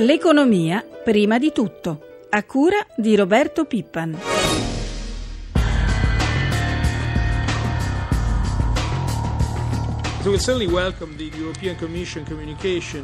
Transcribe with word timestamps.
L'economia 0.00 0.82
prima 1.04 1.38
di 1.38 1.52
tutto, 1.52 2.24
a 2.30 2.42
cura 2.44 2.78
di 2.96 3.14
Roberto 3.14 3.66
Pippan. 3.66 4.18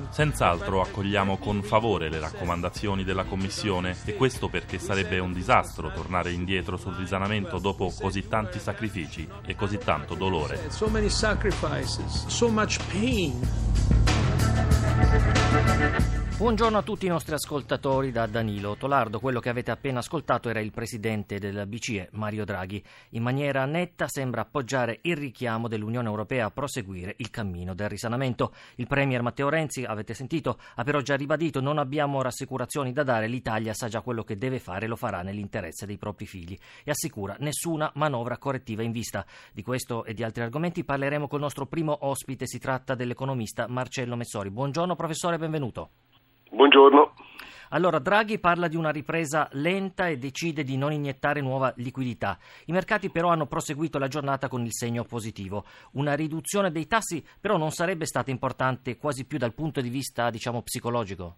Senz'altro 0.08 0.80
accogliamo 0.80 1.36
con 1.36 1.62
favore 1.62 2.08
le 2.08 2.18
raccomandazioni 2.18 3.04
della 3.04 3.24
Commissione 3.24 3.94
e 4.06 4.14
questo 4.14 4.48
perché 4.48 4.78
sarebbe 4.78 5.18
un 5.18 5.34
disastro 5.34 5.92
tornare 5.92 6.32
indietro 6.32 6.78
sul 6.78 6.94
risanamento 6.94 7.58
dopo 7.58 7.92
così 8.00 8.26
tanti 8.26 8.58
sacrifici 8.58 9.28
e 9.44 9.54
così 9.54 9.76
tanto 9.76 10.14
dolore. 10.14 10.70
Buongiorno 16.38 16.76
a 16.76 16.82
tutti 16.82 17.06
i 17.06 17.08
nostri 17.08 17.32
ascoltatori 17.32 18.12
da 18.12 18.26
Danilo 18.26 18.76
Tolardo. 18.76 19.20
Quello 19.20 19.40
che 19.40 19.48
avete 19.48 19.70
appena 19.70 20.00
ascoltato 20.00 20.50
era 20.50 20.60
il 20.60 20.70
presidente 20.70 21.38
della 21.38 21.64
BCE, 21.64 22.10
Mario 22.12 22.44
Draghi. 22.44 22.84
In 23.12 23.22
maniera 23.22 23.64
netta 23.64 24.06
sembra 24.06 24.42
appoggiare 24.42 24.98
il 25.04 25.16
richiamo 25.16 25.66
dell'Unione 25.66 26.08
Europea 26.08 26.44
a 26.44 26.50
proseguire 26.50 27.14
il 27.20 27.30
cammino 27.30 27.74
del 27.74 27.88
risanamento. 27.88 28.52
Il 28.74 28.86
premier 28.86 29.22
Matteo 29.22 29.48
Renzi, 29.48 29.84
avete 29.84 30.12
sentito, 30.12 30.58
ha 30.74 30.84
però 30.84 31.00
già 31.00 31.16
ribadito 31.16 31.62
non 31.62 31.78
abbiamo 31.78 32.20
rassicurazioni 32.20 32.92
da 32.92 33.02
dare, 33.02 33.28
l'Italia 33.28 33.72
sa 33.72 33.88
già 33.88 34.02
quello 34.02 34.22
che 34.22 34.36
deve 34.36 34.58
fare 34.58 34.84
e 34.84 34.88
lo 34.88 34.96
farà 34.96 35.22
nell'interesse 35.22 35.86
dei 35.86 35.96
propri 35.96 36.26
figli 36.26 36.56
e 36.84 36.90
assicura 36.90 37.34
nessuna 37.38 37.90
manovra 37.94 38.36
correttiva 38.36 38.82
in 38.82 38.92
vista. 38.92 39.24
Di 39.54 39.62
questo 39.62 40.04
e 40.04 40.12
di 40.12 40.22
altri 40.22 40.42
argomenti 40.42 40.84
parleremo 40.84 41.28
col 41.28 41.40
nostro 41.40 41.64
primo 41.64 41.96
ospite, 42.02 42.46
si 42.46 42.58
tratta 42.58 42.94
dell'economista 42.94 43.66
Marcello 43.68 44.16
Messori. 44.16 44.50
Buongiorno 44.50 44.94
professore, 44.94 45.38
benvenuto. 45.38 45.88
Buongiorno. 46.50 47.14
Allora, 47.70 47.98
Draghi 47.98 48.38
parla 48.38 48.68
di 48.68 48.76
una 48.76 48.90
ripresa 48.90 49.48
lenta 49.52 50.08
e 50.08 50.18
decide 50.18 50.62
di 50.62 50.76
non 50.76 50.92
iniettare 50.92 51.40
nuova 51.40 51.72
liquidità. 51.76 52.38
I 52.66 52.72
mercati 52.72 53.10
però 53.10 53.30
hanno 53.30 53.46
proseguito 53.46 53.98
la 53.98 54.08
giornata 54.08 54.48
con 54.48 54.64
il 54.64 54.72
segno 54.72 55.04
positivo. 55.04 55.64
Una 55.92 56.14
riduzione 56.14 56.70
dei 56.70 56.86
tassi 56.86 57.24
però 57.40 57.56
non 57.56 57.72
sarebbe 57.72 58.06
stata 58.06 58.30
importante 58.30 58.96
quasi 58.96 59.26
più 59.26 59.38
dal 59.38 59.54
punto 59.54 59.80
di 59.80 59.88
vista, 59.88 60.30
diciamo, 60.30 60.62
psicologico? 60.62 61.36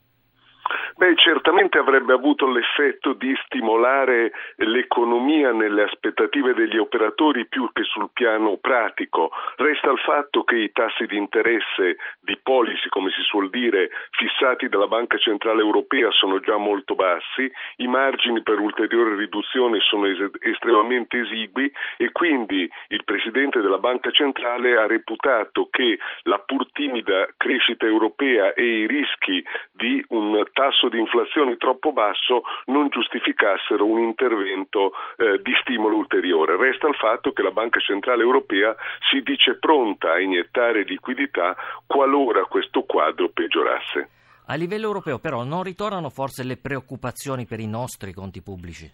Beh, 0.98 1.14
certamente 1.14 1.78
avrebbe 1.78 2.12
avuto 2.12 2.50
l'effetto 2.50 3.12
di 3.12 3.32
stimolare 3.44 4.32
l'economia 4.56 5.52
nelle 5.52 5.84
aspettative 5.84 6.54
degli 6.54 6.76
operatori 6.76 7.46
più 7.46 7.70
che 7.72 7.84
sul 7.84 8.10
piano 8.12 8.56
pratico. 8.56 9.30
Resta 9.58 9.92
il 9.92 9.98
fatto 9.98 10.42
che 10.42 10.56
i 10.56 10.72
tassi 10.72 11.06
di 11.06 11.16
interesse 11.16 11.98
di 12.18 12.36
policy, 12.42 12.88
come 12.88 13.10
si 13.10 13.22
suol 13.22 13.48
dire, 13.48 13.90
fissati 14.10 14.68
dalla 14.68 14.88
Banca 14.88 15.18
Centrale 15.18 15.60
Europea 15.60 16.10
sono 16.10 16.40
già 16.40 16.56
molto 16.56 16.96
bassi, 16.96 17.48
i 17.76 17.86
margini 17.86 18.42
per 18.42 18.58
ulteriore 18.58 19.14
riduzione 19.14 19.78
sono 19.78 20.06
es- 20.06 20.32
estremamente 20.40 21.20
esigui 21.20 21.70
e 21.96 22.10
quindi 22.10 22.68
il 22.88 23.04
Presidente 23.04 23.60
della 23.60 23.78
Banca 23.78 24.10
Centrale 24.10 24.76
ha 24.76 24.88
reputato 24.88 25.68
che 25.70 25.96
la 26.24 26.40
pur 26.40 26.66
timida 26.72 27.28
crescita 27.36 27.86
europea 27.86 28.52
e 28.52 28.64
i 28.64 28.86
rischi 28.88 29.44
di 29.70 30.04
un 30.08 30.42
tasso 30.52 30.87
di 30.88 30.98
inflazione 30.98 31.56
troppo 31.56 31.92
basso 31.92 32.42
non 32.66 32.88
giustificassero 32.88 33.84
un 33.84 34.00
intervento 34.00 34.92
eh, 35.16 35.40
di 35.42 35.52
stimolo 35.60 35.96
ulteriore. 35.96 36.56
Resta 36.56 36.88
il 36.88 36.94
fatto 36.94 37.32
che 37.32 37.42
la 37.42 37.50
Banca 37.50 37.80
Centrale 37.80 38.22
Europea 38.22 38.74
si 39.10 39.20
dice 39.22 39.58
pronta 39.58 40.12
a 40.12 40.20
iniettare 40.20 40.82
liquidità 40.82 41.56
qualora 41.86 42.44
questo 42.44 42.82
quadro 42.82 43.28
peggiorasse. 43.28 44.08
A 44.46 44.54
livello 44.54 44.86
europeo 44.86 45.18
però 45.18 45.44
non 45.44 45.62
ritornano 45.62 46.08
forse 46.08 46.42
le 46.42 46.56
preoccupazioni 46.56 47.44
per 47.44 47.60
i 47.60 47.66
nostri 47.66 48.12
conti 48.12 48.40
pubblici? 48.40 48.90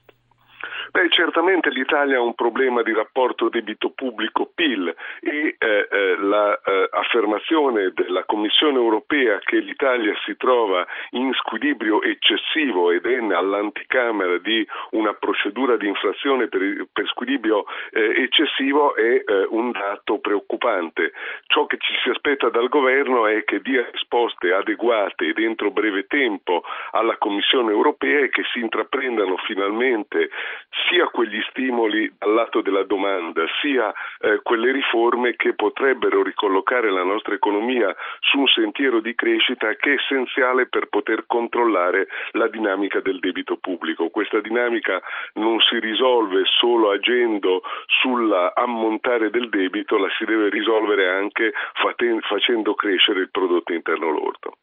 Beh, 0.94 1.08
certamente 1.10 1.70
l'Italia 1.70 2.18
ha 2.18 2.22
un 2.22 2.36
problema 2.36 2.82
di 2.82 2.92
rapporto 2.92 3.48
debito 3.48 3.90
pubblico-PIL 3.90 4.94
e 5.22 5.56
eh, 5.58 5.88
eh, 5.90 6.16
l'affermazione 6.20 7.82
la, 7.82 7.88
eh, 7.88 7.92
della 7.92 8.22
Commissione 8.22 8.78
europea 8.78 9.40
che 9.40 9.58
l'Italia 9.58 10.14
si 10.24 10.36
trova 10.36 10.86
in 11.10 11.32
squilibrio 11.32 12.00
eccessivo 12.00 12.92
ed 12.92 13.06
è 13.06 13.16
all'anticamera 13.16 14.38
di 14.38 14.64
una 14.90 15.12
procedura 15.14 15.76
di 15.76 15.88
infrazione 15.88 16.46
per, 16.46 16.86
per 16.92 17.08
squilibrio 17.08 17.64
eh, 17.90 18.22
eccessivo 18.22 18.94
è 18.94 19.24
eh, 19.26 19.46
un 19.48 19.72
dato 19.72 20.20
preoccupante. 20.20 21.10
Ciò 21.54 21.66
che 21.66 21.76
ci 21.78 21.94
si 22.02 22.08
aspetta 22.08 22.48
dal 22.48 22.68
governo 22.68 23.28
è 23.28 23.44
che 23.44 23.60
dia 23.60 23.88
risposte 23.92 24.52
adeguate 24.52 25.28
ed 25.28 25.38
entro 25.38 25.70
breve 25.70 26.08
tempo 26.08 26.64
alla 26.90 27.16
Commissione 27.16 27.70
europea 27.70 28.24
e 28.24 28.28
che 28.28 28.42
si 28.52 28.58
intraprendano 28.58 29.36
finalmente 29.36 30.30
sia 30.88 31.06
quegli 31.06 31.40
stimoli 31.50 32.12
dal 32.18 32.34
lato 32.34 32.60
della 32.60 32.82
domanda, 32.82 33.44
sia 33.60 33.92
eh, 34.18 34.40
quelle 34.42 34.72
riforme 34.72 35.36
che 35.36 35.54
potrebbero 35.54 36.24
ricollocare 36.24 36.90
la 36.90 37.04
nostra 37.04 37.34
economia 37.34 37.94
su 38.18 38.40
un 38.40 38.48
sentiero 38.48 38.98
di 38.98 39.14
crescita 39.14 39.72
che 39.76 39.90
è 39.90 39.94
essenziale 39.94 40.66
per 40.66 40.88
poter 40.88 41.22
controllare 41.28 42.08
la 42.32 42.48
dinamica 42.48 42.98
del 42.98 43.20
debito 43.20 43.58
pubblico. 43.58 44.10
Questa 44.10 44.40
dinamica 44.40 45.00
non 45.34 45.60
si 45.60 45.78
risolve 45.78 46.42
solo 46.58 46.90
agendo 46.90 47.62
sull'ammontare 47.86 49.30
del 49.30 49.48
debito, 49.48 49.96
la 49.98 50.08
si 50.18 50.24
deve 50.24 50.48
risolvere 50.48 51.08
anche 51.08 51.43
facendo 52.28 52.74
crescere 52.74 53.20
il 53.20 53.30
prodotto 53.30 53.72
interno 53.72 54.10
lordo. 54.10 54.56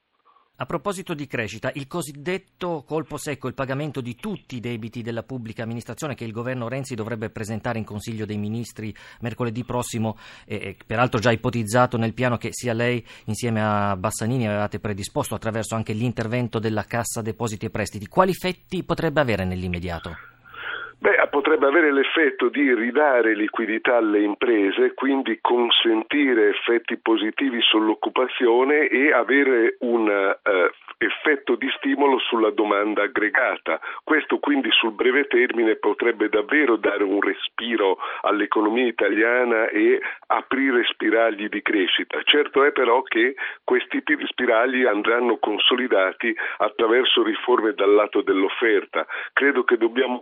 A 0.62 0.66
proposito 0.68 1.16
di 1.16 1.26
crescita, 1.26 1.72
il 1.74 1.88
cosiddetto 1.88 2.84
colpo 2.86 3.18
secco, 3.18 3.48
il 3.48 3.56
pagamento 3.56 4.00
di 4.00 4.16
tutti 4.16 4.58
i 4.58 4.60
debiti 4.60 5.02
della 5.02 5.24
pubblica 5.24 5.64
amministrazione 5.64 6.14
che 6.14 6.24
il 6.24 6.32
governo 6.32 6.68
Renzi 6.68 6.94
dovrebbe 6.94 7.32
presentare 7.32 7.80
in 7.80 7.84
Consiglio 7.84 8.28
dei 8.28 8.38
Ministri 8.38 8.94
mercoledì 9.22 9.64
prossimo, 9.64 10.20
e, 10.46 10.78
peraltro 10.86 11.20
già 11.20 11.32
ipotizzato 11.32 11.98
nel 11.98 12.14
piano 12.14 12.38
che 12.38 12.50
sia 12.52 12.74
lei 12.74 13.04
insieme 13.26 13.60
a 13.60 13.96
Bassanini 13.96 14.48
avevate 14.48 14.80
predisposto 14.80 15.34
attraverso 15.34 15.74
anche 15.74 15.94
l'intervento 15.94 16.60
della 16.60 16.84
Cassa 16.84 17.24
Depositi 17.24 17.66
e 17.66 17.72
Prestiti, 17.72 18.08
quali 18.08 18.30
effetti 18.30 18.84
potrebbe 18.84 19.20
avere 19.20 19.46
nell'immediato? 19.46 20.16
Beh, 21.02 21.18
potrebbe 21.32 21.66
avere 21.66 21.92
l'effetto 21.92 22.50
di 22.50 22.76
ridare 22.76 23.34
liquidità 23.34 23.98
alle 23.98 24.22
imprese, 24.22 24.94
quindi 24.94 25.40
consentire 25.42 26.50
effetti 26.50 26.96
positivi 27.00 27.60
sull'occupazione 27.60 28.86
e 28.86 29.12
avere 29.12 29.78
un 29.80 30.08
uh, 30.08 30.70
effetto 31.04 31.56
di 31.56 31.68
stimolo 31.78 32.20
sulla 32.20 32.52
domanda 32.52 33.02
aggregata. 33.02 33.80
Questo 34.04 34.38
quindi 34.38 34.70
sul 34.72 34.94
breve 34.94 35.26
termine 35.26 35.76
potrebbe 35.78 36.30
davvero 36.30 36.76
dare 36.76 37.04
un 37.04 37.20
respiro 37.20 37.98
all'economia 38.22 38.86
italiana 38.86 39.70
e 39.70 40.00
aprire 40.28 40.84
spiragli 40.84 41.50
di 41.50 41.64
crescita. 41.64 42.22
Certo 42.24 42.64
è 42.64 42.72
però 42.72 43.02
che 43.02 43.34
questi 43.64 44.04
spiragli 44.28 44.86
andranno 44.86 45.38
consolidati 45.38 46.36
attraverso 46.58 47.24
riforme 47.24 47.74
dal 47.74 47.92
lato 47.92 48.22
dell'offerta. 48.22 49.08
Credo 49.34 49.64
che 49.64 49.78
dobbiamo 49.78 50.22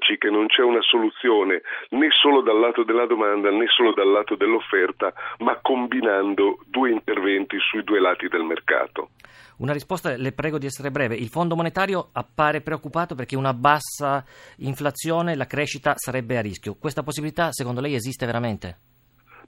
convincerci 0.00 0.18
che 0.18 0.30
non 0.30 0.46
c'è 0.46 0.62
una 0.62 0.80
soluzione 0.80 1.60
né 1.90 2.08
solo 2.10 2.40
dal 2.40 2.58
lato 2.58 2.82
della 2.82 3.06
domanda 3.06 3.50
né 3.50 3.66
solo 3.68 3.92
dal 3.92 4.10
lato 4.10 4.34
dell'offerta, 4.34 5.12
ma 5.38 5.58
combinando 5.60 6.58
due 6.66 6.90
interventi 6.90 7.58
sui 7.60 7.84
due 7.84 8.00
lati 8.00 8.26
del 8.28 8.42
mercato. 8.42 9.10
Una 9.58 9.72
risposta, 9.72 10.16
le 10.16 10.32
prego 10.32 10.58
di 10.58 10.66
essere 10.66 10.90
breve. 10.90 11.14
Il 11.14 11.28
Fondo 11.28 11.54
monetario 11.54 12.08
appare 12.12 12.62
preoccupato 12.62 13.14
perché 13.14 13.36
una 13.36 13.52
bassa 13.52 14.24
inflazione, 14.58 15.36
la 15.36 15.46
crescita 15.46 15.92
sarebbe 15.96 16.38
a 16.38 16.40
rischio. 16.40 16.76
Questa 16.80 17.02
possibilità, 17.02 17.52
secondo 17.52 17.80
lei, 17.80 17.94
esiste 17.94 18.24
veramente? 18.24 18.89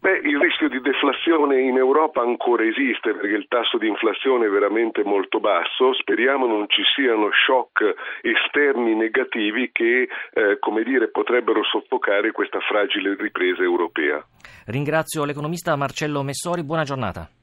Beh, 0.02 0.18
il 0.24 0.36
rischio 0.40 0.68
di 0.68 0.80
deflazione 0.80 1.60
in 1.60 1.76
Europa 1.76 2.22
ancora 2.22 2.64
esiste 2.64 3.12
perché 3.14 3.36
il 3.36 3.46
tasso 3.46 3.78
di 3.78 3.86
inflazione 3.86 4.46
è 4.46 4.48
veramente 4.48 5.04
molto 5.04 5.38
basso. 5.38 5.94
Speriamo 5.94 6.44
non 6.48 6.68
ci 6.68 6.82
siano 6.92 7.30
shock 7.30 7.94
esterni 8.20 8.96
negativi 8.96 9.70
che, 9.70 10.08
eh, 10.32 10.58
come 10.58 10.82
dire, 10.82 11.08
potrebbero 11.08 11.62
soffocare 11.62 12.32
questa 12.32 12.58
fragile 12.58 13.14
ripresa 13.14 13.62
europea. 13.62 14.20
Ringrazio 14.66 15.24
l'economista 15.24 15.76
Marcello 15.76 16.24
Messori. 16.24 16.64
Buona 16.64 16.82
giornata. 16.82 17.41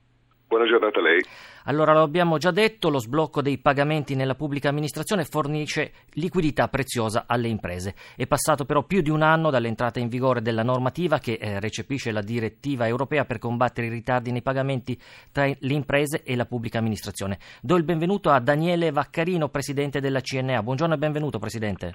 Buona 0.50 0.66
giornata 0.66 0.98
a 0.98 1.04
lei. 1.04 1.22
Allora, 1.66 1.94
lo 1.94 2.02
abbiamo 2.02 2.40
già 2.40 2.50
detto, 2.50 2.90
lo 2.90 2.98
sblocco 2.98 3.44
dei 3.44 3.60
pagamenti 3.60 4.16
nella 4.16 4.34
pubblica 4.34 4.70
amministrazione 4.70 5.24
fornisce 5.24 5.92
liquidità 6.14 6.68
preziosa 6.70 7.26
alle 7.28 7.50
imprese. 7.50 7.94
È 8.16 8.26
passato 8.26 8.66
però 8.66 8.82
più 8.82 9.02
di 9.02 9.12
un 9.12 9.22
anno 9.22 9.52
dall'entrata 9.52 10.00
in 10.00 10.08
vigore 10.08 10.42
della 10.42 10.64
normativa 10.64 11.20
che 11.20 11.38
eh, 11.40 11.60
recepisce 11.60 12.12
la 12.12 12.24
direttiva 12.24 12.88
europea 12.88 13.26
per 13.26 13.38
combattere 13.38 13.86
i 13.86 13.92
ritardi 13.92 14.32
nei 14.32 14.42
pagamenti 14.42 15.00
tra 15.32 15.46
le 15.46 15.74
imprese 15.74 16.24
e 16.24 16.36
la 16.36 16.46
pubblica 16.46 16.80
amministrazione. 16.80 17.38
Do 17.62 17.76
il 17.76 17.84
benvenuto 17.84 18.32
a 18.32 18.40
Daniele 18.40 18.90
Vaccarino, 18.90 19.50
presidente 19.50 20.00
della 20.00 20.22
CNA. 20.22 20.64
Buongiorno 20.64 20.96
e 20.96 20.98
benvenuto, 20.98 21.38
presidente. 21.38 21.94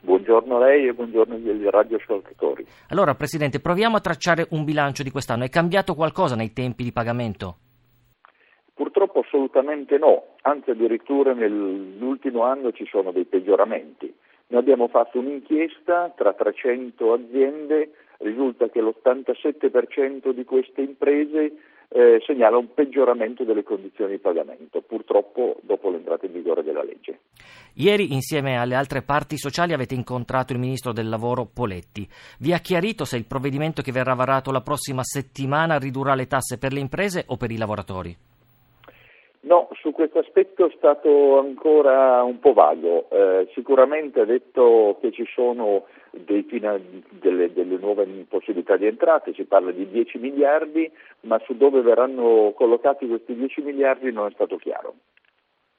Buongiorno 0.00 0.56
a 0.56 0.66
lei 0.66 0.88
e 0.88 0.92
buongiorno 0.94 1.36
agli 1.36 1.64
radioascoltatori. 1.68 2.66
Allora, 2.88 3.14
Presidente, 3.14 3.60
proviamo 3.60 3.96
a 3.96 4.00
tracciare 4.00 4.48
un 4.50 4.64
bilancio 4.64 5.04
di 5.04 5.12
quest'anno. 5.12 5.44
È 5.44 5.48
cambiato 5.48 5.94
qualcosa 5.94 6.34
nei 6.34 6.52
tempi 6.52 6.82
di 6.82 6.90
pagamento? 6.90 7.58
Purtroppo 8.74 9.20
assolutamente 9.20 9.98
no, 9.98 10.34
anzi 10.42 10.70
addirittura 10.70 11.32
nell'ultimo 11.32 12.42
anno 12.42 12.72
ci 12.72 12.84
sono 12.86 13.12
dei 13.12 13.24
peggioramenti. 13.24 14.12
Noi 14.48 14.60
abbiamo 14.60 14.88
fatto 14.88 15.20
un'inchiesta 15.20 16.12
tra 16.16 16.32
300 16.34 17.12
aziende, 17.12 17.90
risulta 18.18 18.68
che 18.68 18.80
l'87% 18.80 20.30
di 20.30 20.44
queste 20.44 20.80
imprese 20.82 21.52
eh, 21.88 22.20
segnala 22.26 22.56
un 22.56 22.74
peggioramento 22.74 23.44
delle 23.44 23.62
condizioni 23.62 24.12
di 24.12 24.18
pagamento, 24.18 24.80
purtroppo 24.80 25.56
dopo 25.62 25.90
l'entrata 25.90 26.26
in 26.26 26.32
vigore 26.32 26.64
della 26.64 26.82
legge. 26.82 27.20
Ieri, 27.74 28.12
insieme 28.12 28.58
alle 28.58 28.74
altre 28.74 29.02
parti 29.02 29.36
sociali, 29.38 29.72
avete 29.72 29.94
incontrato 29.94 30.52
il 30.52 30.58
ministro 30.58 30.92
del 30.92 31.08
lavoro 31.08 31.46
Poletti. 31.46 32.08
Vi 32.40 32.52
ha 32.52 32.58
chiarito 32.58 33.04
se 33.04 33.16
il 33.16 33.26
provvedimento 33.26 33.82
che 33.82 33.92
verrà 33.92 34.14
varato 34.14 34.50
la 34.50 34.62
prossima 34.62 35.04
settimana 35.04 35.78
ridurrà 35.78 36.14
le 36.14 36.26
tasse 36.26 36.58
per 36.58 36.72
le 36.72 36.80
imprese 36.80 37.24
o 37.28 37.36
per 37.36 37.52
i 37.52 37.56
lavoratori? 37.56 38.16
No, 39.44 39.68
su 39.74 39.90
questo 39.92 40.20
aspetto 40.20 40.66
è 40.66 40.72
stato 40.74 41.38
ancora 41.38 42.22
un 42.22 42.38
po' 42.38 42.54
vago. 42.54 43.10
Eh, 43.10 43.48
sicuramente 43.52 44.20
ha 44.20 44.24
detto 44.24 44.96
che 45.02 45.12
ci 45.12 45.26
sono 45.34 45.84
fina, 46.48 46.80
delle, 47.10 47.52
delle, 47.52 47.76
nuove 47.76 48.06
possibilità 48.26 48.76
di 48.76 48.86
entrate, 48.86 49.34
si 49.34 49.44
parla 49.44 49.70
di 49.70 49.86
10 49.88 50.18
miliardi, 50.18 50.90
ma 51.22 51.38
su 51.44 51.56
dove 51.56 51.82
verranno 51.82 52.52
collocati 52.54 53.06
questi 53.06 53.34
10 53.34 53.60
miliardi 53.60 54.10
non 54.12 54.28
è 54.28 54.30
stato 54.32 54.56
chiaro. 54.56 54.94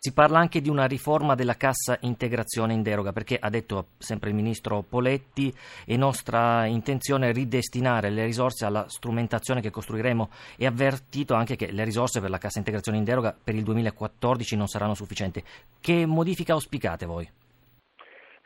Si 0.05 0.13
parla 0.13 0.37
anche 0.37 0.61
di 0.61 0.69
una 0.69 0.85
riforma 0.85 1.33
della 1.33 1.55
cassa 1.55 1.97
integrazione 2.01 2.73
in 2.73 2.83
deroga, 2.83 3.11
perché 3.11 3.39
ha 3.41 3.49
detto 3.49 3.87
sempre 3.97 4.29
il 4.29 4.35
ministro 4.35 4.83
Poletti, 4.87 5.51
è 5.83 5.95
nostra 5.95 6.67
intenzione 6.67 7.31
ridestinare 7.31 8.11
le 8.11 8.23
risorse 8.23 8.65
alla 8.65 8.85
strumentazione 8.87 9.61
che 9.61 9.71
costruiremo 9.71 10.29
e 10.57 10.67
ha 10.67 10.69
avvertito 10.69 11.33
anche 11.33 11.55
che 11.55 11.71
le 11.71 11.83
risorse 11.83 12.21
per 12.21 12.29
la 12.29 12.37
cassa 12.37 12.59
integrazione 12.59 12.99
in 12.99 13.03
deroga 13.03 13.35
per 13.43 13.55
il 13.55 13.63
2014 13.63 14.55
non 14.55 14.67
saranno 14.67 14.93
sufficienti. 14.93 15.43
Che 15.79 16.05
modifica 16.05 16.53
auspicate 16.53 17.07
voi? 17.07 17.27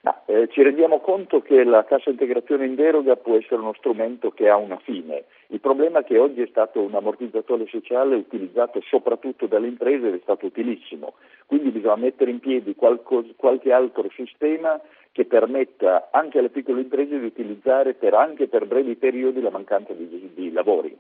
No, 0.01 0.21
eh, 0.27 0.47
ci 0.49 0.61
rendiamo 0.63 1.01
conto 1.01 1.41
che 1.41 1.63
la 1.65 1.83
cassa 1.83 2.09
integrazione 2.09 2.65
in 2.65 2.75
deroga 2.75 3.17
può 3.17 3.35
essere 3.35 3.59
uno 3.59 3.73
strumento 3.73 4.31
che 4.31 4.47
ha 4.47 4.55
una 4.55 4.77
fine. 4.77 5.25
Il 5.47 5.59
problema 5.59 5.99
è 5.99 6.03
che 6.05 6.17
oggi 6.17 6.41
è 6.41 6.47
stato 6.49 6.79
un 6.79 6.95
ammortizzatore 6.95 7.65
sociale 7.67 8.15
utilizzato 8.15 8.79
soprattutto 8.81 9.45
dalle 9.45 9.67
imprese 9.67 10.07
ed 10.07 10.13
è 10.15 10.19
stato 10.21 10.45
utilissimo. 10.45 11.15
Quindi 11.45 11.71
bisogna 11.71 11.97
mettere 11.97 12.31
in 12.31 12.39
piedi 12.39 12.75
qualcos- 12.75 13.33
qualche 13.35 13.73
altro 13.73 14.09
sistema 14.15 14.79
che 15.11 15.25
permetta 15.25 16.07
anche 16.11 16.39
alle 16.39 16.49
piccole 16.49 16.79
imprese 16.79 17.19
di 17.19 17.25
utilizzare 17.25 17.93
per, 17.93 18.13
anche 18.13 18.47
per 18.47 18.67
brevi 18.67 18.95
periodi 18.95 19.41
la 19.41 19.49
mancanza 19.49 19.91
di, 19.91 20.31
di 20.33 20.51
lavori, 20.53 20.97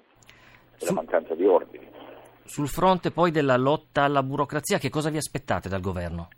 Su... 0.75 0.87
la 0.87 0.93
mancanza 0.93 1.35
di 1.35 1.45
ordini. 1.45 1.87
Sul 2.43 2.67
fronte 2.67 3.11
poi 3.11 3.31
della 3.31 3.55
lotta 3.55 4.03
alla 4.03 4.23
burocrazia, 4.23 4.77
che 4.77 4.89
cosa 4.89 5.09
vi 5.09 5.17
aspettate 5.17 5.69
dal 5.69 5.81
governo? 5.81 6.29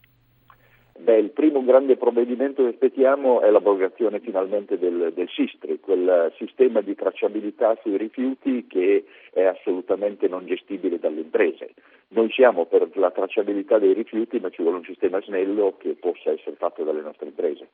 Beh, 1.01 1.17
il 1.17 1.31
primo 1.31 1.63
grande 1.63 1.97
provvedimento 1.97 2.61
che 2.61 2.69
aspettiamo 2.69 3.41
è 3.41 3.49
l'abrogazione 3.49 4.19
finalmente 4.19 4.77
del, 4.77 5.11
del 5.15 5.27
SISTRI, 5.29 5.79
quel 5.79 6.31
sistema 6.37 6.81
di 6.81 6.93
tracciabilità 6.93 7.75
sui 7.81 7.97
rifiuti 7.97 8.67
che 8.67 9.05
è 9.33 9.41
assolutamente 9.41 10.27
non 10.27 10.45
gestibile 10.45 10.99
dalle 10.99 11.21
imprese. 11.21 11.73
Noi 12.09 12.29
siamo 12.29 12.65
per 12.65 12.87
la 12.93 13.09
tracciabilità 13.09 13.79
dei 13.79 13.93
rifiuti, 13.93 14.39
ma 14.39 14.51
ci 14.51 14.61
vuole 14.61 14.77
un 14.77 14.83
sistema 14.83 15.19
snello 15.21 15.73
che 15.79 15.95
possa 15.99 16.29
essere 16.29 16.55
fatto 16.57 16.83
dalle 16.83 17.01
nostre 17.01 17.25
imprese. 17.25 17.69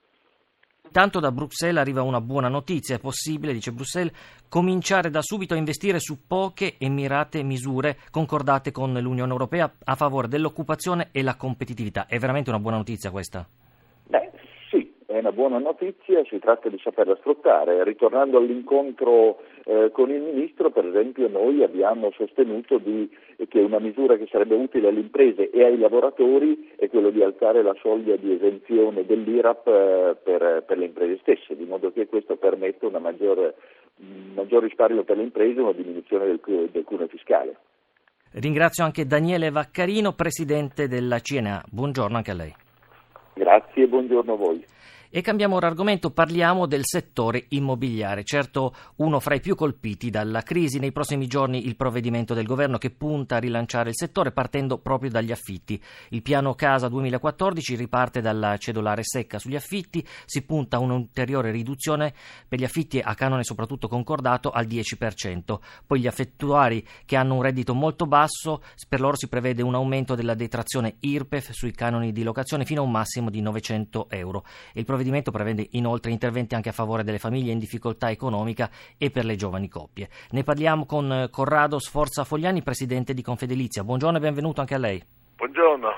Intanto 0.87 1.19
da 1.19 1.31
Bruxelles 1.31 1.79
arriva 1.79 2.01
una 2.01 2.21
buona 2.21 2.47
notizia, 2.47 2.95
è 2.95 2.99
possibile, 2.99 3.53
dice 3.53 3.71
Bruxelles, 3.71 4.13
cominciare 4.49 5.09
da 5.09 5.21
subito 5.21 5.53
a 5.53 5.57
investire 5.57 5.99
su 5.99 6.25
poche 6.25 6.77
e 6.77 6.89
mirate 6.89 7.43
misure 7.43 7.99
concordate 8.09 8.71
con 8.71 8.93
l'Unione 8.93 9.31
Europea 9.31 9.71
a 9.83 9.95
favore 9.95 10.27
dell'occupazione 10.27 11.09
e 11.11 11.21
la 11.21 11.35
competitività. 11.35 12.07
È 12.07 12.17
veramente 12.17 12.49
una 12.49 12.59
buona 12.59 12.77
notizia 12.77 13.11
questa? 13.11 13.47
Una 15.27 15.35
buona 15.35 15.57
notizia, 15.57 16.23
si 16.23 16.39
tratta 16.39 16.69
di 16.69 16.79
saperla 16.81 17.17
sfruttare. 17.17 17.83
Ritornando 17.83 18.37
all'incontro 18.37 19.39
eh, 19.65 19.89
con 19.91 20.09
il 20.09 20.21
Ministro, 20.21 20.71
per 20.71 20.85
esempio, 20.85 21.27
noi 21.27 21.63
abbiamo 21.63 22.11
sostenuto 22.11 22.77
di, 22.77 23.09
che 23.49 23.59
una 23.59 23.79
misura 23.79 24.15
che 24.15 24.25
sarebbe 24.31 24.55
utile 24.55 24.87
alle 24.87 25.01
imprese 25.01 25.49
e 25.49 25.65
ai 25.65 25.77
lavoratori 25.77 26.71
è 26.77 26.87
quello 26.87 27.09
di 27.09 27.21
alzare 27.21 27.61
la 27.61 27.75
soglia 27.81 28.15
di 28.15 28.31
esenzione 28.31 29.05
dell'IRAP 29.05 29.67
eh, 29.67 30.15
per, 30.23 30.63
per, 30.65 30.77
le 30.77 30.85
imprese 30.85 31.17
stesse, 31.19 31.57
di 31.57 31.65
modo 31.65 31.91
che 31.91 32.07
questo 32.07 32.37
permetta 32.37 32.87
un 32.87 32.97
maggior, 33.01 33.53
maggior 34.33 34.63
risparmio 34.63 35.03
per 35.03 35.17
le 35.17 35.23
imprese 35.23 35.59
e 35.59 35.61
una 35.61 35.73
diminuzione 35.73 36.25
del, 36.25 36.69
del 36.71 36.83
cuneo 36.85 37.07
fiscale. 37.07 37.57
Ringrazio 38.31 38.85
anche 38.85 39.05
Daniele 39.05 39.49
Vaccarino, 39.49 40.13
presidente 40.13 40.87
della 40.87 41.19
CNA. 41.19 41.65
Buongiorno 41.69 42.15
anche 42.15 42.31
a 42.31 42.35
lei. 42.35 42.55
Grazie 43.33 43.83
e 43.83 43.87
buongiorno 43.87 44.31
a 44.31 44.37
voi. 44.37 44.75
E 45.17 45.21
cambiamo 45.21 45.55
ora 45.55 45.65
argomento, 45.65 46.11
parliamo 46.11 46.67
del 46.67 46.83
settore 46.83 47.45
immobiliare, 47.49 48.23
certo 48.23 48.75
uno 48.97 49.19
fra 49.19 49.33
i 49.33 49.39
più 49.39 49.55
colpiti 49.55 50.11
dalla 50.11 50.43
crisi. 50.43 50.77
Nei 50.77 50.91
prossimi 50.91 51.25
giorni 51.25 51.65
il 51.65 51.75
provvedimento 51.75 52.35
del 52.35 52.45
governo 52.45 52.77
che 52.77 52.91
punta 52.91 53.37
a 53.37 53.39
rilanciare 53.39 53.89
il 53.89 53.95
settore 53.95 54.31
partendo 54.31 54.77
proprio 54.77 55.09
dagli 55.09 55.31
affitti. 55.31 55.81
Il 56.09 56.21
piano 56.21 56.53
Casa 56.53 56.87
2014 56.87 57.75
riparte 57.75 58.21
dalla 58.21 58.57
cedolare 58.57 59.01
secca 59.03 59.39
sugli 59.39 59.55
affitti, 59.55 60.05
si 60.23 60.43
punta 60.43 60.77
a 60.77 60.81
un'ulteriore 60.81 61.49
riduzione 61.49 62.13
per 62.47 62.59
gli 62.59 62.63
affitti 62.63 62.99
a 62.99 63.15
canone 63.15 63.43
soprattutto 63.43 63.87
concordato 63.87 64.51
al 64.51 64.67
10%. 64.67 65.57
Poi 65.87 65.99
gli 65.99 66.05
affettuari 66.05 66.85
che 67.05 67.15
hanno 67.15 67.33
un 67.33 67.41
reddito 67.41 67.73
molto 67.73 68.05
basso, 68.05 68.61
per 68.87 68.99
loro 68.99 69.15
si 69.15 69.27
prevede 69.27 69.63
un 69.63 69.73
aumento 69.73 70.13
della 70.13 70.35
detrazione 70.35 70.97
IRPEF 70.99 71.49
sui 71.53 71.71
canoni 71.71 72.11
di 72.11 72.21
locazione 72.21 72.65
fino 72.65 72.81
a 72.81 72.85
un 72.85 72.91
massimo 72.91 73.31
di 73.31 73.41
900 73.41 74.11
euro. 74.11 74.45
Il 74.73 74.85
provvedimento 75.07 75.31
prevede 75.31 75.67
inoltre 75.71 76.11
interventi 76.11 76.55
anche 76.55 76.69
a 76.69 76.73
favore 76.73 77.03
delle 77.03 77.17
famiglie 77.17 77.51
in 77.51 77.59
difficoltà 77.59 78.09
economica 78.09 78.69
e 78.97 79.09
per 79.09 79.25
le 79.25 79.35
giovani 79.35 79.69
coppie. 79.69 80.09
Ne 80.31 80.43
parliamo 80.43 80.85
con 80.85 81.11
eh, 81.11 81.29
Corrado 81.29 81.79
Sforza 81.79 82.23
Fogliani, 82.23 82.61
presidente 82.61 83.13
di 83.13 83.21
Confedelizia. 83.21 83.83
Buongiorno 83.83 84.17
e 84.17 84.21
benvenuto 84.21 84.61
anche 84.61 84.75
a 84.75 84.79
lei. 84.79 85.01
Buongiorno. 85.37 85.95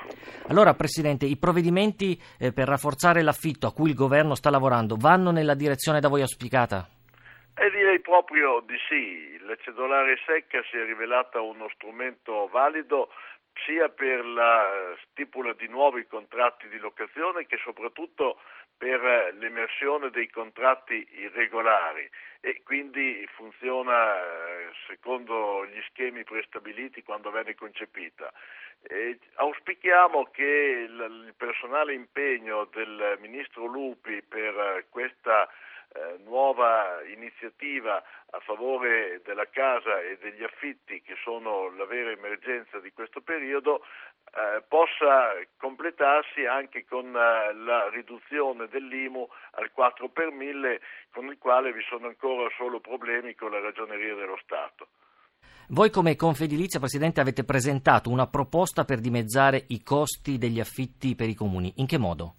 Allora, 0.48 0.74
Presidente, 0.74 1.24
i 1.24 1.38
provvedimenti 1.38 2.20
eh, 2.38 2.52
per 2.52 2.68
rafforzare 2.68 3.22
l'affitto 3.22 3.66
a 3.66 3.72
cui 3.72 3.90
il 3.90 3.96
governo 3.96 4.34
sta 4.34 4.50
lavorando 4.50 4.96
vanno 4.98 5.30
nella 5.30 5.54
direzione 5.54 6.00
da 6.00 6.08
voi 6.08 6.20
auspicata? 6.20 6.86
Eh, 7.54 7.70
direi 7.70 8.00
proprio 8.00 8.62
di 8.66 8.76
sì. 8.88 9.38
La 9.46 9.56
cedolare 9.56 10.16
secca 10.26 10.60
si 10.70 10.76
è 10.76 10.84
rivelata 10.84 11.40
uno 11.40 11.68
strumento 11.74 12.48
valido 12.52 13.08
sia 13.64 13.88
per 13.88 14.24
la 14.24 14.94
stipula 15.02 15.52
di 15.54 15.68
nuovi 15.68 16.06
contratti 16.06 16.68
di 16.68 16.78
locazione 16.78 17.46
che 17.46 17.58
soprattutto 17.62 18.38
per 18.80 19.34
l'emersione 19.38 20.08
dei 20.08 20.30
contratti 20.30 21.06
irregolari 21.10 22.08
e 22.40 22.62
quindi 22.62 23.28
funziona 23.34 24.16
eh, 24.16 24.70
secondo 24.86 25.66
gli 25.66 25.78
schemi 25.90 26.24
prestabiliti 26.24 27.02
quando 27.02 27.30
venne 27.30 27.54
concepita. 27.54 28.32
E 28.80 29.18
auspichiamo 29.34 30.30
che 30.30 30.86
il 30.88 31.34
personale 31.36 31.92
impegno 31.92 32.70
del 32.72 33.18
Ministro 33.20 33.66
Lupi 33.66 34.22
per 34.22 34.86
questa 34.88 35.46
eh, 35.92 36.16
nuova 36.24 37.02
iniziativa 37.04 38.02
a 38.30 38.38
favore 38.40 39.20
della 39.24 39.48
casa 39.50 40.00
e 40.00 40.16
degli 40.18 40.42
affitti 40.42 41.02
che 41.02 41.16
sono 41.22 41.68
la 41.76 41.84
vera 41.84 42.12
emergenza 42.12 42.78
di 42.78 42.92
questo 42.92 43.20
periodo 43.20 43.84
eh, 44.32 44.62
possa 44.68 45.34
completarsi 45.56 46.46
anche 46.46 46.84
con 46.84 47.06
eh, 47.06 47.52
la 47.52 47.88
riduzione 47.90 48.68
dell'IMU 48.68 49.28
al 49.52 49.72
4 49.72 50.08
per 50.08 50.30
1000 50.30 50.80
con 51.12 51.26
il 51.26 51.38
quale 51.38 51.72
vi 51.72 51.82
sono 51.88 52.06
ancora 52.06 52.48
solo 52.56 52.80
problemi 52.80 53.34
con 53.34 53.50
la 53.50 53.60
ragioneria 53.60 54.14
dello 54.14 54.38
Stato. 54.42 54.88
Voi 55.68 55.90
come 55.90 56.16
Confedilizia, 56.16 56.80
Presidente, 56.80 57.20
avete 57.20 57.44
presentato 57.44 58.10
una 58.10 58.26
proposta 58.26 58.84
per 58.84 58.98
dimezzare 58.98 59.64
i 59.68 59.82
costi 59.82 60.36
degli 60.36 60.58
affitti 60.58 61.14
per 61.14 61.28
i 61.28 61.34
comuni. 61.34 61.74
In 61.76 61.86
che 61.86 61.98
modo? 61.98 62.34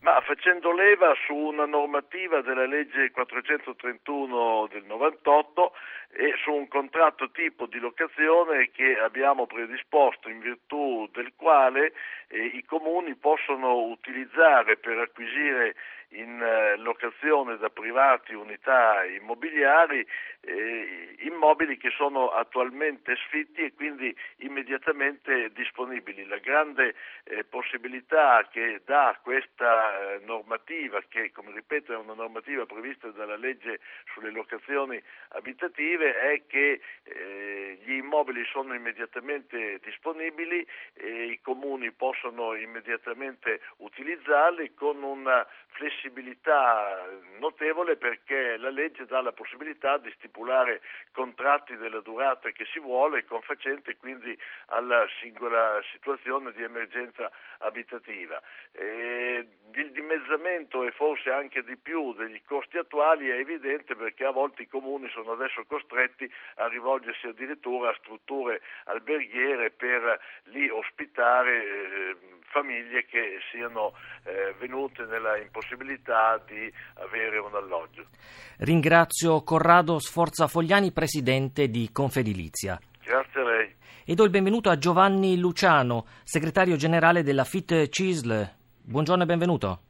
Ma 0.00 0.20
facendo 0.20 0.70
leva 0.70 1.12
su 1.26 1.34
una 1.34 1.66
normativa 1.66 2.40
della 2.40 2.66
legge 2.66 3.10
431 3.10 4.68
del 4.70 4.84
98 4.84 5.72
e 6.12 6.34
su 6.42 6.52
un 6.52 6.68
contratto 6.68 7.30
tipo 7.32 7.66
di 7.66 7.80
locazione 7.80 8.70
che 8.70 8.96
abbiamo 8.96 9.46
predisposto 9.46 10.28
in 10.28 10.38
virtù 10.38 11.08
del 11.12 11.32
quale 11.34 11.92
eh, 12.28 12.44
i 12.44 12.64
comuni 12.64 13.16
possono 13.16 13.86
utilizzare 13.86 14.76
per 14.76 14.98
acquisire 14.98 15.74
in 16.10 16.40
eh, 16.40 16.76
locazione 16.76 17.56
da 17.58 17.68
privati 17.68 18.32
unità 18.34 19.04
immobiliari 19.04 20.06
eh, 20.40 21.16
immobili 21.20 21.76
che 21.76 21.90
sono 21.90 22.30
attualmente 22.30 23.16
sfitti 23.26 23.62
e 23.62 23.74
quindi 23.74 24.14
immediatamente 24.38 25.50
disponibili. 25.52 26.24
La 26.26 26.38
grande 26.38 26.94
eh, 27.24 27.44
possibilità 27.44 28.46
che 28.50 28.80
dà 28.84 29.18
questa 29.22 30.14
eh, 30.14 30.20
normativa, 30.24 31.02
che 31.08 31.32
come 31.32 31.52
ripeto 31.52 31.92
è 31.92 31.96
una 31.96 32.14
normativa 32.14 32.64
prevista 32.66 33.08
dalla 33.08 33.36
legge 33.36 33.80
sulle 34.12 34.30
locazioni 34.30 35.02
abitative, 35.30 36.18
è 36.18 36.42
che 36.46 36.80
eh, 37.02 37.78
gli 37.84 37.92
immobili 37.92 38.44
sono 38.44 38.74
immediatamente 38.74 39.78
disponibili 39.82 40.66
e 40.94 41.26
i 41.26 41.40
comuni 41.40 41.90
possono 41.92 42.54
immediatamente 42.54 43.60
utilizzarli 43.78 44.74
con 44.74 45.02
una 45.02 45.46
flessibilità 45.68 47.06
notevole 47.38 47.96
perché 47.96 48.56
la 48.56 48.70
legge 48.70 49.06
dà 49.06 49.20
la 49.20 49.32
possibilità 49.32 49.98
di 49.98 50.12
stipulare 50.16 50.80
contratti 51.12 51.76
della 51.76 52.00
durata 52.00 52.50
che 52.50 52.64
si 52.72 52.80
vuole 52.80 53.24
confacente 53.24 53.96
quindi 53.96 54.36
alla 54.66 55.06
singola 55.20 55.80
situazione 55.92 56.52
di 56.52 56.62
emergenza 56.62 57.30
abitativa. 57.58 58.40
E 58.72 59.46
il 59.74 59.92
dimezzamento 59.92 60.84
e 60.84 60.90
forse 60.90 61.30
anche 61.30 61.62
di 61.62 61.76
più 61.76 62.12
degli 62.14 62.40
costi 62.44 62.78
attuali 62.78 63.28
è 63.28 63.36
evidente 63.36 63.94
perché 63.94 64.24
a 64.24 64.30
volte 64.30 64.62
i 64.62 64.68
comuni 64.68 65.08
sono 65.10 65.32
adesso 65.32 65.64
costretti 65.66 66.30
a 66.56 66.66
rivolgersi 66.66 67.28
addirittura 67.28 67.90
a 67.90 67.96
strutture 67.98 68.60
alberghiere 68.84 69.70
per 69.70 70.20
lì 70.44 70.68
ospitare 70.68 71.64
eh, 71.64 72.16
famiglie 72.48 73.04
che 73.04 73.38
siano 73.50 73.92
eh, 74.24 74.54
venute 74.58 75.04
nella 75.04 75.36
impossibilità 75.58 76.40
di 76.46 76.72
avere 76.94 77.38
un 77.38 77.54
alloggio. 77.54 78.04
Ringrazio 78.58 79.42
Corrado 79.42 79.98
Sforza 79.98 80.46
Fogliani, 80.46 80.92
presidente 80.92 81.68
di 81.68 81.90
Confedilizia. 81.92 82.78
Grazie 83.04 83.40
a 83.40 83.44
lei. 83.44 83.74
E 84.04 84.14
do 84.14 84.24
il 84.24 84.30
benvenuto 84.30 84.70
a 84.70 84.78
Giovanni 84.78 85.38
Luciano, 85.38 86.06
segretario 86.24 86.76
generale 86.76 87.22
della 87.22 87.44
FIT 87.44 87.88
CISL. 87.88 88.50
Buongiorno 88.82 89.22
e 89.24 89.26
benvenuto. 89.26 89.80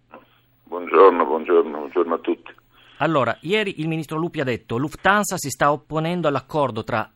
Buongiorno, 0.65 1.25
buongiorno, 1.25 1.79
buongiorno 1.79 2.15
a 2.15 2.19
tutti. 2.19 2.55
Allora, 2.99 3.37
ieri 3.43 3.81
il 3.81 3.87
ministro 3.87 4.19
Lupi 4.19 4.41
ha 4.41 4.45
detto 4.45 4.77
Lufthansa 4.77 5.37
si 5.37 5.51
sta 5.51 5.71
opponendo 5.71 6.27
all'accordo 6.27 6.83
tra 6.83 7.09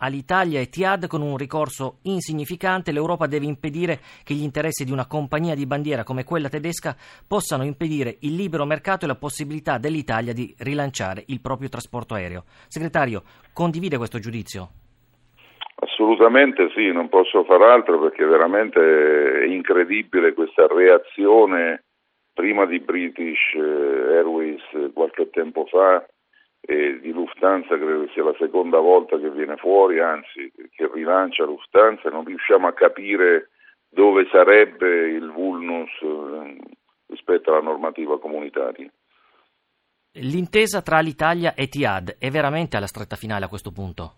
Alitalia 0.00 0.60
e 0.60 0.68
Tiad 0.68 1.06
con 1.06 1.22
un 1.22 1.36
ricorso 1.36 1.98
insignificante. 2.02 2.92
L'Europa 2.92 3.26
deve 3.26 3.46
impedire 3.46 4.00
che 4.24 4.34
gli 4.34 4.42
interessi 4.42 4.84
di 4.84 4.92
una 4.92 5.06
compagnia 5.06 5.54
di 5.54 5.66
bandiera 5.66 6.04
come 6.04 6.24
quella 6.24 6.48
tedesca 6.48 6.96
possano 7.26 7.64
impedire 7.64 8.16
il 8.20 8.34
libero 8.34 8.64
mercato 8.64 9.04
e 9.04 9.08
la 9.08 9.16
possibilità 9.16 9.78
dell'Italia 9.78 10.32
di 10.32 10.54
rilanciare 10.58 11.24
il 11.26 11.40
proprio 11.40 11.68
trasporto 11.68 12.14
aereo. 12.14 12.44
Segretario, 12.68 13.22
condivide 13.52 13.96
questo 13.96 14.18
giudizio? 14.18 14.68
Assolutamente 15.82 16.70
sì, 16.74 16.92
non 16.92 17.08
posso 17.08 17.44
far 17.44 17.62
altro 17.62 17.98
perché 17.98 18.24
veramente 18.24 18.80
è 19.42 19.46
incredibile 19.46 20.34
questa 20.34 20.66
reazione 20.66 21.84
prima 22.32 22.66
di 22.66 22.80
British 22.80 23.54
eh, 23.54 24.16
Airways 24.16 24.92
qualche 24.92 25.30
tempo 25.30 25.66
fa 25.66 26.04
e 26.60 27.00
di 27.00 27.10
Lufthansa 27.12 27.76
credo 27.76 28.08
sia 28.12 28.22
la 28.22 28.34
seconda 28.38 28.78
volta 28.78 29.18
che 29.18 29.30
viene 29.30 29.56
fuori, 29.56 30.00
anzi 30.00 30.52
che 30.70 30.90
rilancia 30.92 31.44
Lufthansa 31.44 32.10
non 32.10 32.24
riusciamo 32.24 32.66
a 32.66 32.72
capire 32.72 33.50
dove 33.88 34.28
sarebbe 34.30 35.08
il 35.08 35.30
vulnus 35.30 35.90
eh, 36.02 36.56
rispetto 37.06 37.50
alla 37.50 37.62
normativa 37.62 38.18
comunitaria. 38.18 38.90
L'intesa 40.14 40.82
tra 40.82 40.98
l'Italia 41.00 41.54
e 41.54 41.68
Tiad 41.68 42.16
è 42.18 42.30
veramente 42.30 42.76
alla 42.76 42.86
stretta 42.86 43.16
finale 43.16 43.44
a 43.44 43.48
questo 43.48 43.72
punto? 43.72 44.14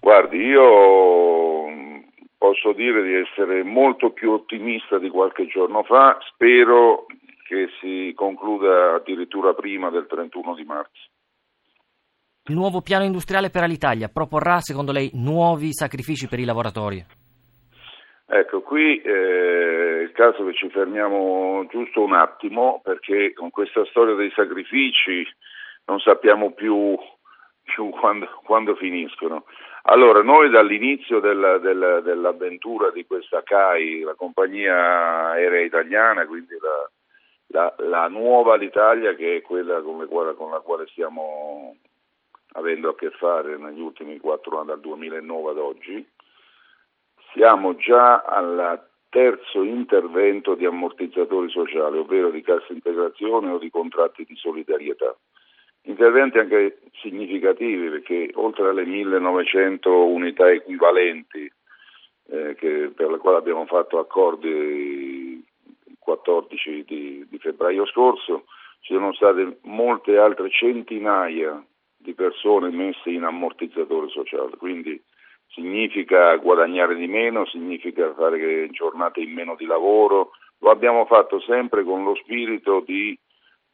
Guardi, 0.00 0.38
io 0.38 1.68
mm, 1.68 1.98
posso 2.38 2.72
dire 2.72 3.02
di 3.02 3.14
essere 3.14 3.62
molto 3.62 4.10
più 4.12 4.32
ottimista 4.32 4.98
di 4.98 5.10
qualche 5.10 5.46
giorno 5.46 5.82
fa, 5.82 6.18
spero 6.32 7.06
che 7.50 7.68
si 7.80 8.12
concluda 8.14 8.94
addirittura 8.94 9.54
prima 9.54 9.90
del 9.90 10.06
31 10.06 10.54
di 10.54 10.62
marzo. 10.62 11.08
Il 12.44 12.54
nuovo 12.54 12.80
piano 12.80 13.02
industriale 13.02 13.50
per 13.50 13.66
l'Italia 13.66 14.06
proporrà, 14.06 14.60
secondo 14.60 14.92
lei, 14.92 15.10
nuovi 15.14 15.72
sacrifici 15.72 16.28
per 16.28 16.38
i 16.38 16.44
lavoratori? 16.44 17.04
Ecco, 18.24 18.60
qui 18.60 19.00
eh, 19.00 19.98
è 19.98 20.02
il 20.02 20.12
caso 20.12 20.44
che 20.44 20.54
ci 20.54 20.70
fermiamo 20.70 21.66
giusto 21.72 22.02
un 22.02 22.12
attimo 22.12 22.80
perché 22.84 23.32
con 23.32 23.50
questa 23.50 23.84
storia 23.86 24.14
dei 24.14 24.30
sacrifici 24.30 25.26
non 25.86 25.98
sappiamo 25.98 26.52
più, 26.52 26.96
più 27.64 27.90
quando, 27.90 28.28
quando, 28.44 28.76
finiscono. 28.76 29.44
Allora, 29.82 30.22
noi 30.22 30.50
dall'inizio 30.50 31.18
della, 31.18 31.58
della, 31.58 32.00
dell'avventura 32.00 32.92
di 32.92 33.04
questa 33.06 33.42
CAI, 33.42 34.02
la 34.02 34.14
compagnia 34.14 35.30
aerea 35.30 35.64
italiana, 35.64 36.26
quindi 36.26 36.54
la, 36.60 36.88
la, 37.52 37.72
la 37.78 38.08
nuova 38.08 38.56
l'Italia 38.56 39.14
che 39.14 39.36
è 39.36 39.42
quella 39.42 39.80
con, 39.80 40.06
quale, 40.08 40.34
con, 40.34 40.50
la 40.50 40.60
quale 40.60 40.86
stiamo 40.88 41.76
avendo 42.54 42.90
a 42.90 42.94
che 42.94 43.10
fare 43.10 43.56
negli 43.56 43.80
ultimi 43.80 44.18
quattro 44.18 44.58
anni, 44.58 44.68
dal 44.68 44.80
2009 44.80 45.50
ad 45.50 45.58
oggi, 45.58 46.08
siamo 47.32 47.76
già 47.76 48.22
al 48.22 48.88
terzo 49.08 49.62
intervento 49.62 50.54
di 50.54 50.64
ammortizzatori 50.64 51.50
sociali, 51.50 51.98
ovvero 51.98 52.30
di 52.30 52.42
cassa 52.42 52.72
integrazione 52.72 53.50
o 53.50 53.58
di 53.58 53.70
contratti 53.70 54.24
di 54.24 54.36
solidarietà. 54.36 55.16
Interventi 55.82 56.38
anche 56.38 56.78
significativi 57.00 57.88
perché 57.88 58.30
oltre 58.34 58.68
alle 58.68 58.84
1900 58.84 60.06
unità 60.06 60.50
equivalenti 60.50 61.50
eh, 62.28 62.54
che, 62.54 62.92
per 62.94 63.10
le 63.10 63.18
quali 63.18 63.38
abbiamo 63.38 63.66
fatto 63.66 63.98
accordi 63.98 65.29
14 66.16 66.84
di, 66.84 67.26
di 67.28 67.38
febbraio 67.38 67.86
scorso, 67.86 68.44
ci 68.80 68.94
sono 68.94 69.12
state 69.12 69.58
molte 69.62 70.18
altre 70.18 70.50
centinaia 70.50 71.62
di 71.96 72.14
persone 72.14 72.70
messe 72.70 73.10
in 73.10 73.22
ammortizzatore 73.22 74.08
sociale, 74.08 74.56
quindi 74.56 75.00
significa 75.48 76.34
guadagnare 76.36 76.96
di 76.96 77.06
meno, 77.06 77.46
significa 77.46 78.12
fare 78.14 78.68
giornate 78.70 79.20
in 79.20 79.32
meno 79.32 79.54
di 79.56 79.66
lavoro, 79.66 80.30
lo 80.58 80.70
abbiamo 80.70 81.04
fatto 81.04 81.40
sempre 81.40 81.84
con 81.84 82.02
lo 82.02 82.14
spirito 82.16 82.82
di, 82.84 83.16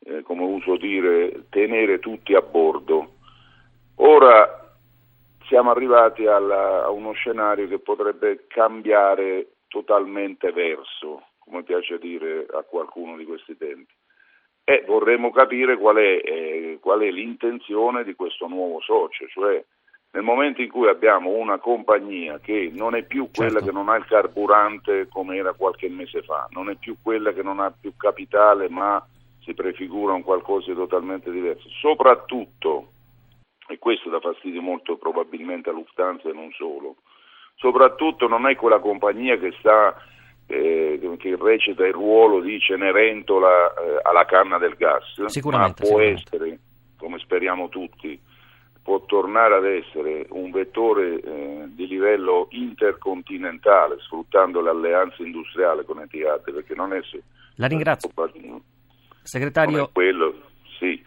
eh, 0.04 0.22
come 0.22 0.42
uso 0.42 0.76
dire, 0.76 1.46
tenere 1.48 1.98
tutti 2.00 2.34
a 2.34 2.42
bordo. 2.42 3.14
Ora 3.96 4.74
siamo 5.46 5.70
arrivati 5.70 6.26
alla, 6.26 6.84
a 6.84 6.90
uno 6.90 7.12
scenario 7.12 7.68
che 7.68 7.78
potrebbe 7.78 8.44
cambiare 8.48 9.52
totalmente 9.68 10.52
verso 10.52 11.22
come 11.46 11.62
piace 11.62 11.98
dire 11.98 12.46
a 12.52 12.62
qualcuno 12.62 13.16
di 13.16 13.24
questi 13.24 13.56
tempi. 13.56 13.94
E 14.64 14.82
vorremmo 14.84 15.30
capire 15.30 15.78
qual 15.78 15.96
è, 15.96 16.20
eh, 16.24 16.78
qual 16.80 17.00
è 17.00 17.10
l'intenzione 17.10 18.02
di 18.02 18.14
questo 18.14 18.48
nuovo 18.48 18.80
socio, 18.80 19.28
cioè 19.28 19.64
nel 20.10 20.24
momento 20.24 20.60
in 20.60 20.70
cui 20.70 20.88
abbiamo 20.88 21.30
una 21.30 21.58
compagnia 21.58 22.40
che 22.40 22.70
non 22.74 22.96
è 22.96 23.04
più 23.04 23.28
quella 23.32 23.60
certo. 23.60 23.66
che 23.66 23.72
non 23.72 23.88
ha 23.88 23.96
il 23.96 24.06
carburante 24.06 25.08
come 25.08 25.36
era 25.36 25.52
qualche 25.52 25.88
mese 25.88 26.22
fa, 26.22 26.48
non 26.50 26.70
è 26.70 26.74
più 26.74 26.96
quella 27.00 27.32
che 27.32 27.42
non 27.42 27.60
ha 27.60 27.70
più 27.70 27.92
capitale 27.96 28.68
ma 28.68 29.04
si 29.40 29.54
prefigura 29.54 30.14
un 30.14 30.22
qualcosa 30.22 30.70
di 30.70 30.76
totalmente 30.76 31.30
diverso, 31.30 31.68
soprattutto, 31.68 32.88
e 33.68 33.78
questo 33.78 34.08
dà 34.08 34.18
fastidio 34.18 34.60
molto 34.60 34.96
probabilmente 34.96 35.70
a 35.70 35.72
Lufthansa 35.72 36.28
e 36.28 36.32
non 36.32 36.50
solo, 36.52 36.96
soprattutto 37.54 38.26
non 38.26 38.48
è 38.48 38.56
quella 38.56 38.80
compagnia 38.80 39.36
che 39.36 39.54
sta 39.58 39.94
eh, 40.46 41.16
che 41.18 41.36
recita 41.38 41.84
il 41.84 41.92
ruolo 41.92 42.40
di 42.40 42.58
Cenerentola 42.60 43.74
eh, 43.74 44.00
alla 44.02 44.24
canna 44.24 44.58
del 44.58 44.74
gas, 44.76 45.16
ma 45.44 45.72
può 45.72 46.00
essere, 46.00 46.58
come 46.96 47.18
speriamo 47.18 47.68
tutti, 47.68 48.18
può 48.82 49.02
tornare 49.04 49.56
ad 49.56 49.64
essere 49.64 50.26
un 50.30 50.52
vettore 50.52 51.20
eh, 51.20 51.64
di 51.68 51.88
livello 51.88 52.46
intercontinentale, 52.50 53.96
sfruttando 54.00 54.60
le 54.60 54.70
alleanze 54.70 55.22
industriali 55.22 55.84
con 55.84 56.00
Etihad, 56.00 56.42
perché 56.52 56.74
non 56.74 56.92
è... 56.92 57.00
La 57.56 57.66
ringrazio. 57.66 58.10
Segretario... 59.22 59.90
quello, 59.92 60.34
sì. 60.78 61.02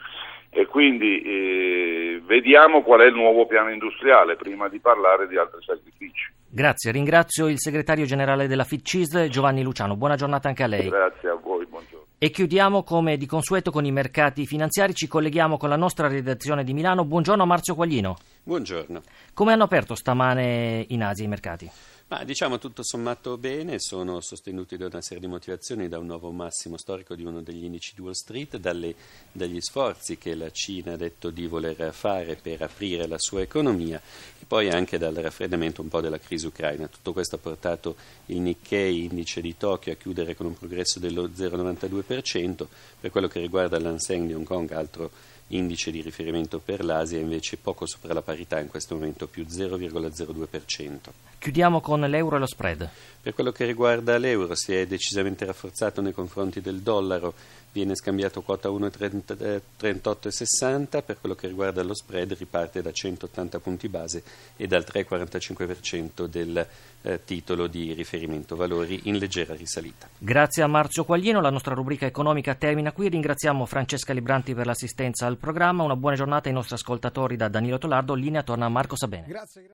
E 0.51 0.65
quindi 0.65 1.21
eh, 1.21 2.21
vediamo 2.25 2.81
qual 2.81 3.01
è 3.01 3.05
il 3.05 3.13
nuovo 3.13 3.45
piano 3.45 3.71
industriale 3.71 4.35
prima 4.35 4.67
di 4.67 4.79
parlare 4.79 5.27
di 5.27 5.37
altri 5.37 5.61
sacrifici. 5.63 6.31
Grazie, 6.51 6.91
ringrazio 6.91 7.47
il 7.47 7.59
segretario 7.59 8.05
generale 8.05 8.47
della 8.47 8.63
FITCIS 8.63 9.27
Giovanni 9.29 9.61
Luciano. 9.61 9.95
Buona 9.95 10.15
giornata 10.15 10.47
anche 10.47 10.63
a 10.63 10.67
lei. 10.67 10.89
Grazie 10.89 11.29
a 11.29 11.35
voi, 11.35 11.65
buongiorno. 11.67 12.05
E 12.17 12.31
chiudiamo 12.31 12.83
come 12.83 13.15
di 13.15 13.25
consueto 13.25 13.71
con 13.71 13.85
i 13.85 13.91
mercati 13.91 14.45
finanziari, 14.45 14.93
ci 14.93 15.07
colleghiamo 15.07 15.57
con 15.57 15.69
la 15.69 15.77
nostra 15.77 16.07
redazione 16.07 16.63
di 16.63 16.73
Milano. 16.73 17.05
Buongiorno 17.05 17.45
Marzio 17.45 17.75
Quaglino. 17.75 18.17
Buongiorno. 18.43 19.01
Come 19.33 19.53
hanno 19.53 19.63
aperto 19.63 19.95
stamane 19.95 20.83
in 20.89 21.03
Asia 21.03 21.23
i 21.23 21.29
mercati? 21.29 21.71
Ma 22.11 22.23
diciamo 22.23 22.57
tutto 22.57 22.81
sommato 22.81 23.37
bene, 23.37 23.77
sono 23.77 24.19
sostenuti 24.19 24.77
da 24.77 24.87
una 24.87 24.99
serie 24.99 25.21
di 25.21 25.27
motivazioni, 25.27 25.87
da 25.87 25.99
un 25.99 26.07
nuovo 26.07 26.31
massimo 26.31 26.75
storico 26.75 27.13
di 27.13 27.23
uno 27.23 27.43
degli 27.43 27.65
indici 27.65 27.93
di 27.93 28.01
Wall 28.01 28.13
Street, 28.13 28.57
dalle, 28.57 28.95
dagli 29.31 29.61
sforzi 29.61 30.17
che 30.17 30.33
la 30.33 30.49
Cina 30.49 30.93
ha 30.93 30.97
detto 30.97 31.29
di 31.29 31.45
voler 31.45 31.93
fare 31.93 32.35
per 32.35 32.63
aprire 32.63 33.05
la 33.05 33.19
sua 33.19 33.41
economia 33.41 34.01
e 34.39 34.43
poi 34.47 34.71
anche 34.71 34.97
dal 34.97 35.13
raffreddamento 35.13 35.83
un 35.83 35.87
po' 35.89 36.01
della 36.01 36.17
crisi 36.17 36.47
ucraina. 36.47 36.87
Tutto 36.87 37.13
questo 37.13 37.35
ha 37.35 37.39
portato 37.39 37.95
il 38.25 38.39
Nikkei, 38.39 39.03
indice 39.03 39.39
di 39.39 39.55
Tokyo, 39.55 39.93
a 39.93 39.95
chiudere 39.95 40.35
con 40.35 40.47
un 40.47 40.57
progresso 40.57 40.97
dello 40.97 41.27
0,92%, 41.27 42.65
per 42.99 43.11
quello 43.11 43.27
che 43.27 43.39
riguarda 43.39 43.77
l'Anseng 43.77 44.25
di 44.25 44.33
Hong 44.33 44.47
Kong, 44.47 44.71
altro 44.71 45.11
indice 45.49 45.91
di 45.91 46.01
riferimento 46.01 46.57
per 46.57 46.83
l'Asia 46.83 47.19
invece 47.19 47.57
poco 47.57 47.85
sopra 47.85 48.15
la 48.15 48.23
parità 48.23 48.59
in 48.59 48.67
questo 48.67 48.95
momento 48.95 49.27
più 49.27 49.45
0,02%. 49.47 51.28
Chiudiamo 51.39 51.79
con 51.79 52.01
l'euro 52.01 52.35
e 52.35 52.39
lo 52.39 52.45
spread. 52.45 52.89
Per 53.21 53.33
quello 53.33 53.51
che 53.51 53.65
riguarda 53.65 54.17
l'euro 54.17 54.55
si 54.55 54.73
è 54.73 54.85
decisamente 54.85 55.45
rafforzato 55.45 56.01
nei 56.01 56.11
confronti 56.11 56.59
del 56.59 56.81
dollaro, 56.81 57.33
viene 57.71 57.95
scambiato 57.95 58.41
quota 58.41 58.67
1,3860, 58.69 61.03
per 61.03 61.17
quello 61.19 61.35
che 61.35 61.47
riguarda 61.47 61.83
lo 61.83 61.93
spread 61.93 62.35
riparte 62.37 62.81
da 62.81 62.91
180 62.91 63.59
punti 63.59 63.87
base 63.87 64.23
e 64.57 64.67
dal 64.67 64.83
3,45% 64.85 66.25
del 66.25 66.67
eh, 67.01 67.23
titolo 67.23 67.67
di 67.67 67.93
riferimento, 67.93 68.55
valori 68.55 69.01
in 69.03 69.17
leggera 69.17 69.53
risalita. 69.53 70.09
Grazie 70.17 70.63
a 70.63 70.67
Marzio 70.67 71.05
Quaglino, 71.05 71.39
la 71.41 71.51
nostra 71.51 71.73
rubrica 71.73 72.05
economica 72.05 72.55
termina 72.55 72.91
qui, 72.91 73.07
ringraziamo 73.09 73.65
Francesca 73.65 74.11
Libranti 74.13 74.53
per 74.53 74.65
l'assistenza 74.65 75.25
al 75.25 75.37
programma, 75.37 75.83
una 75.83 75.95
buona 75.95 76.15
giornata 76.15 76.49
ai 76.49 76.55
nostri 76.55 76.75
ascoltatori 76.75 77.37
da 77.37 77.47
Danilo 77.47 77.77
Tolardo, 77.77 78.13
linea 78.13 78.43
torna 78.43 78.65
a 78.65 78.69
Marco 78.69 78.97
Sabene. 78.97 79.27
Grazie. 79.27 79.67